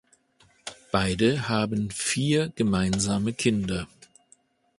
Beide 0.91 1.47
haben 1.47 1.91
vier 1.91 2.51
gemeinsame 2.55 3.33
Kinder. 3.33 3.87